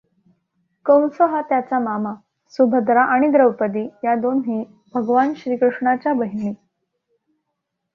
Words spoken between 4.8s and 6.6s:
भगवान श्रीकृष्णाच्या बहिणी.